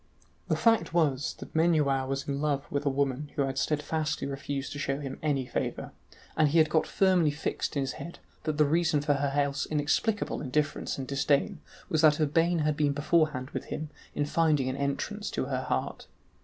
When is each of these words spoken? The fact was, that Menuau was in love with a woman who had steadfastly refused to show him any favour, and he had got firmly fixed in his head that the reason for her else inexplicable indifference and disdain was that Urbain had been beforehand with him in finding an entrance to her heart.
The 0.47 0.55
fact 0.55 0.95
was, 0.95 1.35
that 1.37 1.53
Menuau 1.53 2.07
was 2.07 2.27
in 2.27 2.41
love 2.41 2.65
with 2.71 2.87
a 2.87 2.89
woman 2.89 3.29
who 3.35 3.43
had 3.43 3.59
steadfastly 3.59 4.25
refused 4.27 4.71
to 4.71 4.79
show 4.79 4.99
him 4.99 5.19
any 5.21 5.45
favour, 5.45 5.91
and 6.35 6.47
he 6.49 6.57
had 6.57 6.71
got 6.71 6.87
firmly 6.87 7.29
fixed 7.29 7.75
in 7.77 7.81
his 7.81 7.91
head 7.91 8.17
that 8.45 8.57
the 8.57 8.65
reason 8.65 9.01
for 9.01 9.13
her 9.13 9.31
else 9.39 9.67
inexplicable 9.67 10.41
indifference 10.41 10.97
and 10.97 11.07
disdain 11.07 11.61
was 11.87 12.01
that 12.01 12.19
Urbain 12.19 12.61
had 12.65 12.75
been 12.75 12.93
beforehand 12.93 13.51
with 13.51 13.65
him 13.65 13.91
in 14.15 14.25
finding 14.25 14.67
an 14.69 14.75
entrance 14.75 15.29
to 15.29 15.45
her 15.45 15.61
heart. 15.65 16.07